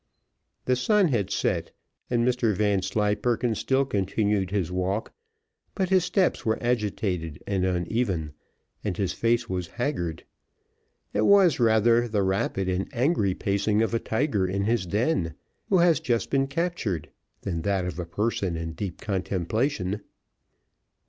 [0.65, 1.73] The sun had set,
[2.09, 5.13] and Mr Vanslyperken still continued his walk,
[5.75, 8.33] but his steps were agitated and uneven,
[8.83, 10.23] and his face was haggard.
[11.13, 15.35] It was rather the rapid and angry pacing of a tiger in his den,
[15.69, 17.11] who has just been captured,
[17.41, 20.01] than that of a person in deep contemplation.